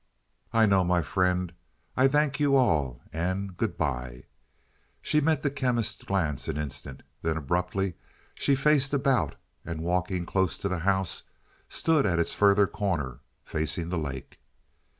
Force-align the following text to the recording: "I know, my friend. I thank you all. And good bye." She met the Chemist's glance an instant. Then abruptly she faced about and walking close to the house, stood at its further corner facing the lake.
"I 0.51 0.65
know, 0.65 0.83
my 0.83 1.03
friend. 1.03 1.53
I 1.95 2.07
thank 2.07 2.39
you 2.39 2.55
all. 2.55 3.03
And 3.13 3.55
good 3.55 3.77
bye." 3.77 4.23
She 4.99 5.21
met 5.21 5.43
the 5.43 5.51
Chemist's 5.51 6.03
glance 6.03 6.47
an 6.47 6.57
instant. 6.57 7.03
Then 7.21 7.37
abruptly 7.37 7.93
she 8.33 8.55
faced 8.55 8.95
about 8.95 9.35
and 9.63 9.83
walking 9.83 10.25
close 10.25 10.57
to 10.57 10.67
the 10.67 10.79
house, 10.79 11.25
stood 11.69 12.07
at 12.07 12.17
its 12.17 12.33
further 12.33 12.65
corner 12.65 13.19
facing 13.43 13.89
the 13.89 13.99
lake. 13.99 14.39